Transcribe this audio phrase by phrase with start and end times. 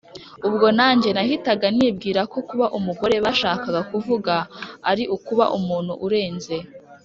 [0.47, 4.33] ubwo nanjye nahitaga nibwira ko kuba umugore bashakaga kuvuga
[4.91, 6.55] ari ukuba umuntu urenze,